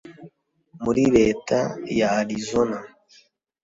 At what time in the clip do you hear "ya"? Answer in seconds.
1.97-2.07